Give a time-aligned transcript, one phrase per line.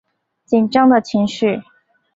[0.45, 1.61] 紧张的情绪